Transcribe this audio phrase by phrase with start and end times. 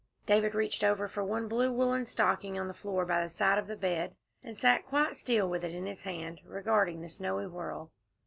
[0.25, 3.67] David reached over for one blue woollen stocking on the floor by the side of
[3.67, 7.91] the bed, and sat quite still with it in his hand, regarding the snowy whirl.